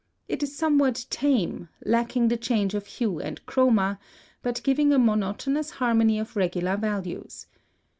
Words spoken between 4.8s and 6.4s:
a monotonous harmony of